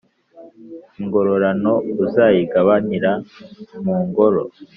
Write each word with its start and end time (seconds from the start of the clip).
Ingororano 0.99 1.73
uzayigabanira 2.03 3.11
mu 3.83 3.95
ngoro 4.07 4.43